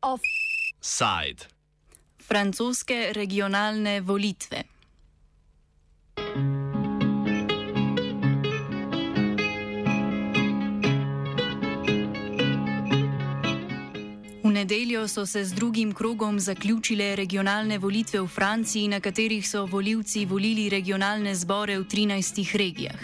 [0.00, 1.48] Offside.
[2.18, 4.63] Francoske regionalne volitve.
[14.54, 20.24] Nedeljo so se z drugim krogom zaključile regionalne volitve v Franciji, na katerih so voljivci
[20.26, 23.00] volili regionalne zbore v 13 regijah.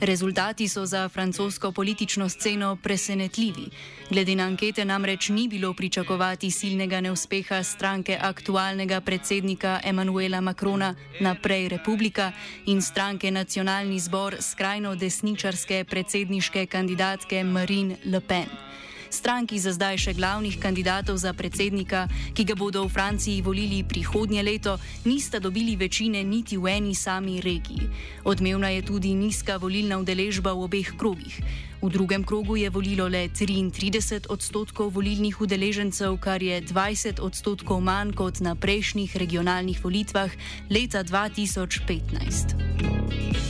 [0.00, 3.68] Rezultati so za francosko politično sceno presenetljivi.
[4.10, 11.68] Glede na ankete namreč ni bilo pričakovati silnega neuspeha stranke aktualnega predsednika Emmanuela Macrona naprej
[11.68, 12.32] Republika
[12.66, 18.64] in stranke Nacionalni zbor skrajno desničarske predsedniške kandidatke Marine Le Pen
[19.14, 24.42] stranki za zdaj še glavnih kandidatov za predsednika, ki ga bodo v Franciji volili prihodnje
[24.42, 24.74] leto,
[25.06, 27.86] nista dobili večine niti v eni sami regiji.
[28.26, 31.38] Odmevna je tudi nizka volilna udeležba v obeh krogih.
[31.84, 38.16] V drugem krogu je volilo le 33 odstotkov volilnih udeležencev, kar je 20 odstotkov manj
[38.16, 40.32] kot na prejšnjih regionalnih volitvah
[40.72, 43.43] leta 2015.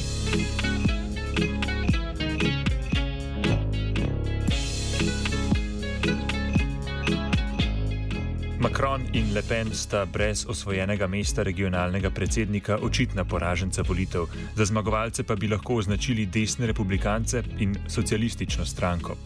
[8.94, 15.24] Macron in Le Pen sta brez osvojenega mesta regionalnega predsednika očitna poraženca volitev, za zmagovalce
[15.24, 19.16] pa bi lahko označili desne republikance in socialistično stranko.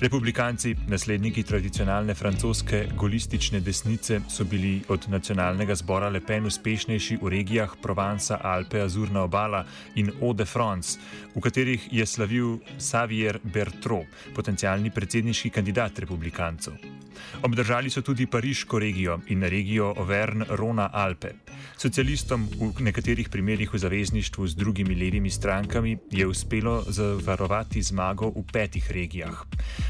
[0.00, 7.28] Republikanci, nasledniki tradicionalne francoske golistične desnice, so bili od nacionalnega zbora Le Pen uspešnejši v
[7.28, 9.64] regijah Provence, Alpe, Azurna obala
[9.94, 10.98] in Eau-de-France,
[11.34, 16.99] v katerih je slavil Xavier Bertrand, potencialni predsedniški kandidat republikancev.
[17.42, 21.32] Obdržali so tudi pariško regijo in regijo Auvergne-Rhône-Alpe.
[21.76, 28.44] Socialistom v nekaterih primerjih v zavezništvu z drugimi levimi strankami je uspelo zavarovati zmago v
[28.52, 29.44] petih regijah.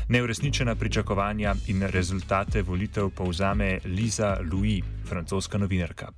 [0.08, 6.12] Neurešničena pričakovanja in rezultate volitev povzame Liza Louis, francoska novinarka.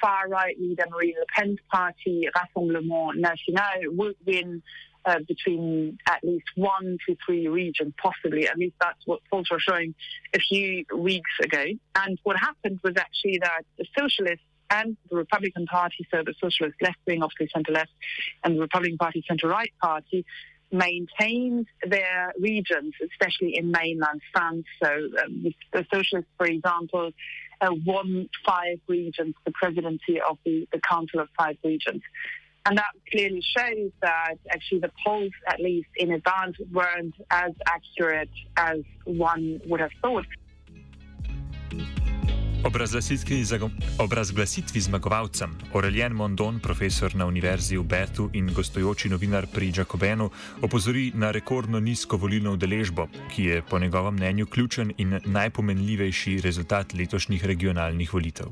[0.00, 4.60] Far right leader Marine Le Pen's party, Rassemblement National, would win
[5.06, 8.48] uh, between at least one to three regions, possibly.
[8.48, 9.94] At least that's what polls were showing
[10.34, 11.64] a few weeks ago.
[11.94, 16.76] And what happened was actually that the Socialists and the Republican Party, so the Socialist
[16.82, 17.92] left wing, obviously centre left,
[18.42, 20.24] and the Republican Party centre right party,
[20.72, 24.64] maintained their regions, especially in mainland France.
[24.82, 24.90] So
[25.24, 27.12] um, the Socialists, for example,
[27.60, 32.02] uh, won five regions, the presidency of the, the Council of Five Regions.
[32.66, 38.34] And that clearly shows that actually the polls, at least in advance, weren't as accurate
[38.56, 40.26] as one would have thought.
[43.98, 50.30] Ob razglasitvi zmagovalcem, Aurelien Mondon, profesor na Univerzi v Bertu in gostujoči novinar pri Jacobenu,
[50.62, 56.94] opozori na rekordno nizko volilno udeležbo, ki je po njegovem mnenju ključen in najpomenljivejši rezultat
[56.94, 58.50] letošnjih regionalnih volitev.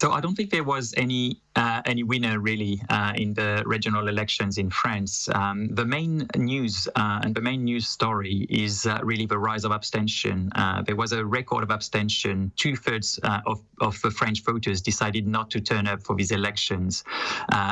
[0.00, 4.06] So I don't think there was any uh, any winner really uh, in the regional
[4.06, 5.28] elections in France.
[5.34, 9.64] Um, the main news uh, and the main news story is uh, really the rise
[9.64, 10.52] of abstention.
[10.54, 12.52] Uh, there was a record of abstention.
[12.56, 16.30] Two thirds uh, of of the French voters decided not to turn up for these
[16.30, 17.04] elections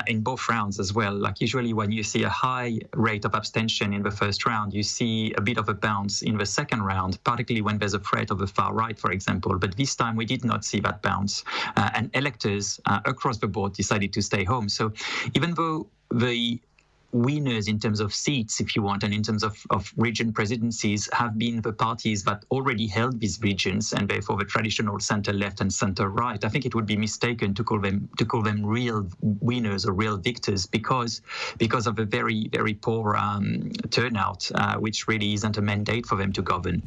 [0.09, 1.15] in both rounds as well.
[1.15, 4.83] Like usually, when you see a high rate of abstention in the first round, you
[4.83, 8.31] see a bit of a bounce in the second round, particularly when there's a threat
[8.31, 9.59] of the far right, for example.
[9.59, 11.45] But this time we did not see that bounce,
[11.77, 14.69] and electors across the board decided to stay home.
[14.69, 14.93] So
[15.35, 16.61] even though the
[17.13, 21.09] winners in terms of seats, if you want, and in terms of, of region presidencies
[21.13, 25.61] have been the parties that already held these regions and therefore the traditional center left
[25.61, 26.45] and center right.
[26.45, 29.93] I think it would be mistaken to call them to call them real winners or
[29.93, 31.23] real victors because
[31.59, 36.17] because of a very very poor um, turnout, uh, which really isn't a mandate for
[36.17, 36.83] them to govern.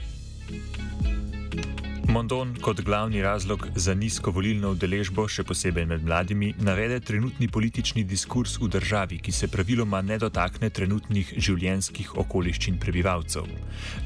[2.09, 8.01] Mondon kot glavni razlog za nizko volilno udeležbo, še posebej med mladimi, navede trenutni politični
[8.03, 13.45] diskurs v državi, ki se praviloma ne dotakne trenutnih življenjskih okoliščin prebivalcev.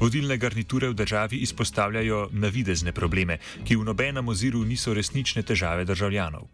[0.02, 6.44] Vodilne garniture v državi izpostavljajo navidezne probleme, ki v nobenem oziru niso resnične težave državljanov.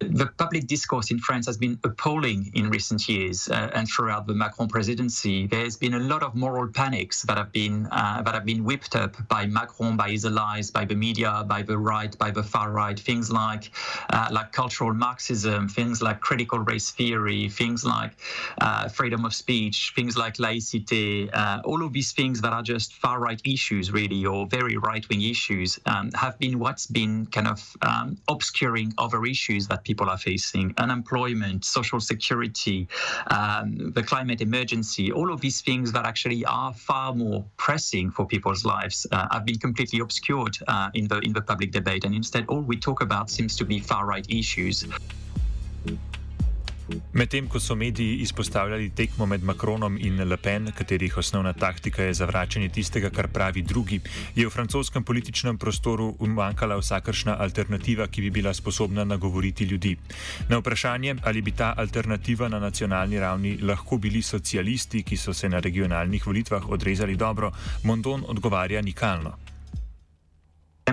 [0.00, 4.34] The public discourse in France has been appalling in recent years, uh, and throughout the
[4.34, 8.44] Macron presidency, there's been a lot of moral panics that have been uh, that have
[8.44, 12.30] been whipped up by Macron, by his allies, by the media, by the right, by
[12.30, 12.98] the far right.
[12.98, 13.72] Things like
[14.10, 18.12] uh, like cultural Marxism, things like critical race theory, things like
[18.60, 21.28] uh, freedom of speech, things like laïcité.
[21.32, 25.08] Uh, all of these things that are just far right issues, really, or very right
[25.08, 30.08] wing issues, um, have been what's been kind of um, obscuring other issues that people
[30.14, 32.86] are facing unemployment, social security,
[33.36, 38.26] um, the climate emergency, all of these things that actually are far more pressing for
[38.26, 42.04] people's lives uh, have been completely obscured uh, in, the, in the public debate.
[42.04, 44.84] And instead, all we talk about seems to be far right issues.
[47.12, 52.14] Medtem ko so mediji izpostavljali tekmo med Macronom in Le Pen, katerih osnovna taktika je
[52.14, 54.00] zavračanje tistega, kar pravi drugi,
[54.34, 59.96] je v francoskem političnem prostoru umankala vsakršna alternativa, ki bi bila sposobna nagovoriti ljudi.
[60.48, 65.48] Na vprašanje, ali bi ta alternativa na nacionalni ravni lahko bili socialisti, ki so se
[65.48, 67.52] na regionalnih volitvah odrezali dobro,
[67.84, 69.47] Mondon odgovarja nikalno.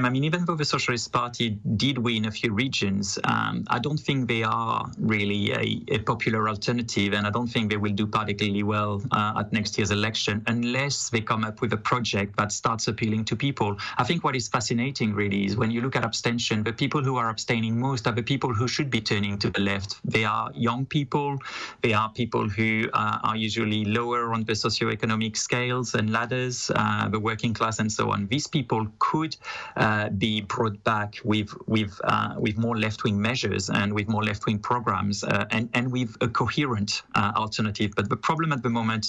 [0.03, 3.99] I mean, even though the Socialist Party did win a few regions, um, I don't
[3.99, 8.07] think they are really a, a, popular alternative, and I don't think they will do
[8.07, 12.51] particularly well uh, at next year's election unless they come up with a project that
[12.51, 13.77] starts appealing to people.
[13.97, 17.17] I think what is fascinating really is when you look at abstention, the people who
[17.17, 19.97] are abstaining most are the people who should be turning to the left.
[20.03, 21.37] They are young people,
[21.81, 27.07] they are people who uh, are usually lower on the socioeconomic scales and ladders, uh,
[27.09, 28.27] the working class, and so on.
[28.27, 29.37] These people could.
[29.85, 34.23] Uh, be brought back with with uh, with more left wing measures and with more
[34.29, 37.03] left wing programs uh, and and with a coherent
[37.43, 37.89] alternative.
[37.97, 39.05] But the problem at the moment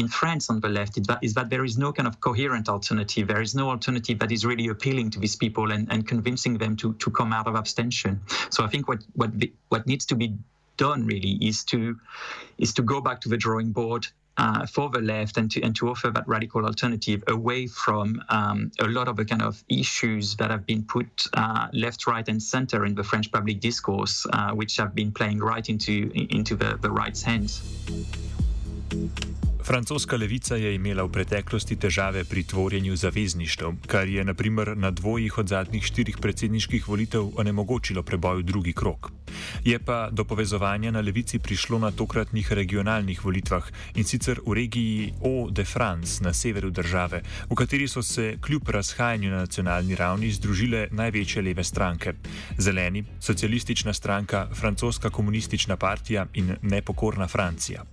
[0.00, 2.68] in France on the left is that, is that there is no kind of coherent
[2.68, 3.28] alternative.
[3.28, 6.74] There is no alternative that is really appealing to these people and, and convincing them
[6.82, 8.20] to to come out of abstention.
[8.50, 10.26] So I think what what the, what needs to be
[10.78, 11.96] done really is to
[12.56, 14.06] is to go back to the drawing board
[14.38, 18.70] uh, for the left and to, and to offer that radical alternative away from um,
[18.80, 22.42] a lot of the kind of issues that have been put uh, left, right, and
[22.42, 26.78] center in the French public discourse, uh, which have been playing right into, into the,
[26.80, 27.60] the right's hands.
[29.62, 35.38] Francoska levica je imela v preteklosti težave pri tvorjenju zavezništev, kar je naprimer na dvojih
[35.38, 39.17] od zadnjih štirih predsedniških volitev onemogočilo preboj v drugi krok.
[39.64, 43.64] Je pa do povezovanja na levici prišlo na tokratnih regionalnih volitvah
[43.94, 49.36] in sicer v regiji Eau-de-France na severu države, v kateri so se kljub razhajanju na
[49.36, 52.12] nacionalni ravni združile največje leve stranke:
[52.58, 57.84] Zeleni, socialistična stranka, francoska komunistična partija in nepokorna Francija.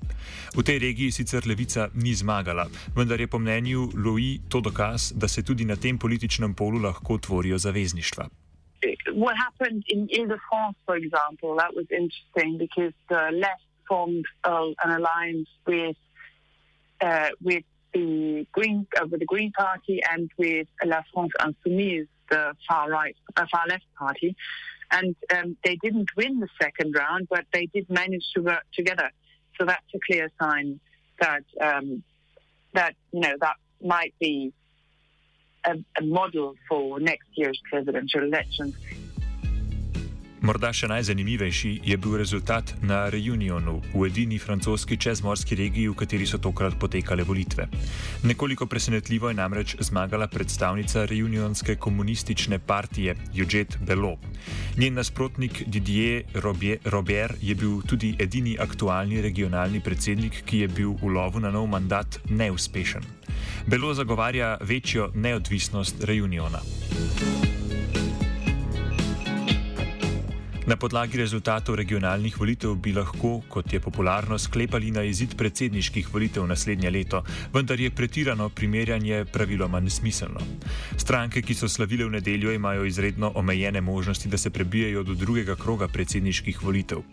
[0.56, 5.28] V tej regiji sicer levica ni zmagala, vendar je po mnenju Louis to dokaz, da
[5.28, 8.45] se tudi na tem političnem polu lahko tvorijo zavezništva.
[9.16, 14.92] What happened in Ile-de-France, for example, that was interesting because the left formed uh, an
[14.92, 15.96] alliance with
[17.00, 17.64] uh, with
[17.94, 23.16] the Green uh, with the Green Party and with La France Insoumise, the far right,
[23.38, 24.36] uh, far left party,
[24.92, 29.10] and um, they didn't win the second round, but they did manage to work together.
[29.58, 30.82] So that's a clear sign
[31.22, 32.04] that um,
[32.74, 34.52] that you know that might be
[35.64, 38.76] a, a model for next year's presidential elections.
[40.46, 46.28] Morda še najzanimivejši je bil rezultat na Reunionu, v edini francoski čezmorski regiji, v kateri
[46.30, 47.66] so tokrat potekale volitve.
[48.30, 54.20] Nekoliko presenetljivo je namreč zmagala predstavnica Reunionske komunistične partije Juget Belo.
[54.78, 56.30] Njen nasprotnik Didier
[56.94, 61.66] Robert je bil tudi edini aktualni regionalni predsednik, ki je bil v lovu na nov
[61.74, 63.02] mandat neuspešen.
[63.66, 66.62] Belo zagovarja večjo neodvisnost Reuniona.
[70.66, 76.48] Na podlagi rezultatov regionalnih volitev bi lahko, kot je popularno, sklepali na izid predsedniških volitev
[76.50, 77.20] naslednje leto,
[77.54, 80.42] vendar je pretirano primerjanje praviloma nesmiselno.
[80.98, 85.56] Stranke, ki so slavile v nedeljo, imajo izredno omejene možnosti, da se prebijajo do drugega
[85.56, 87.04] kroga predsedniških volitev.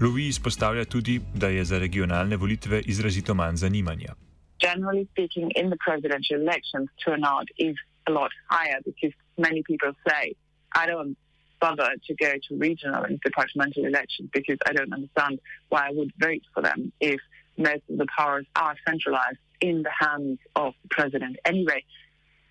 [0.00, 4.16] Louis izpostavlja tudi, da je za regionalne volitve izrazito manj zanimanja.
[4.58, 7.76] Generally speaking, in the presidential elections, turnout is
[8.08, 10.34] a lot higher because many people say,
[10.74, 11.14] I don't
[11.60, 16.12] bother to go to regional and departmental elections because I don't understand why I would
[16.18, 17.20] vote for them if
[17.56, 21.36] most of the powers are centralized in the hands of the president.
[21.44, 21.84] Anyway,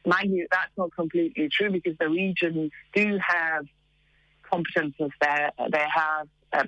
[0.05, 3.65] mind you, that's not completely true because the regions do have
[4.51, 5.51] competences there.
[5.71, 6.63] They have uh,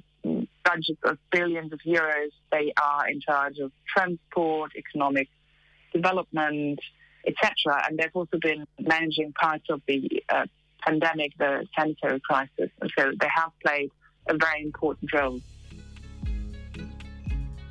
[0.64, 2.30] budgets of billions of euros.
[2.52, 5.30] They are in charge of transport, economic
[5.94, 6.80] development,
[7.26, 7.84] etc.
[7.88, 10.46] And they've also been managing parts of the uh,
[10.88, 12.70] pandemic, the sanitary crisis.
[12.82, 13.90] And so they have played
[14.34, 15.40] a very important role.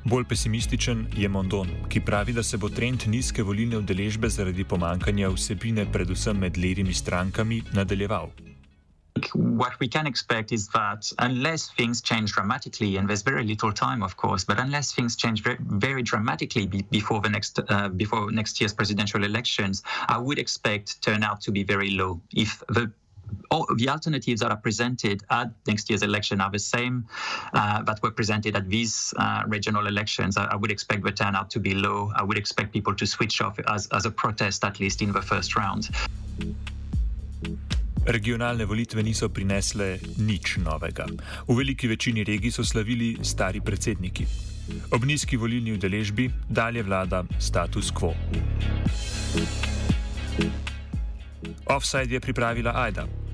[0.07, 5.27] Bolj pesimističen je Mondon, ki pravi, da se bo trend nizke volilne udeležbe zaradi pomankanja
[5.33, 8.31] vsebine, predvsem med levimi strankami, nadaljeval.
[9.33, 14.03] What we can expect is that unless things change dramatically, and there's very little time,
[14.03, 18.31] of course, but unless things change very, very dramatically be, before the next uh, before
[18.31, 22.21] next year's presidential elections, I would expect turnout to be very low.
[22.31, 22.91] If the
[23.51, 27.05] all the alternatives that are presented at next year's election are the same
[27.53, 30.37] uh, that were presented at these uh, regional elections.
[30.37, 32.11] I, I, would expect the turnout to be low.
[32.15, 35.21] I would expect people to switch off as, as a protest, at least in the
[35.21, 35.89] first round.
[38.07, 41.05] Regionalne volitve niso prinesle nič novega.
[41.47, 44.27] V veliki večini regij so slavili stari predsedniki.
[44.91, 48.15] Ob nizki volilni udeležbi dalje vlada status quo.
[51.69, 53.26] Offside je pripravila Aida.